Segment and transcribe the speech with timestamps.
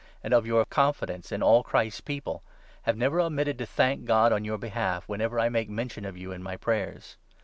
[0.23, 2.41] an(j of your confidence in all Christ's People,
[2.85, 6.31] have never omitted to thank God on your behalf, whenever I make mention of you
[6.31, 7.17] in my prayers.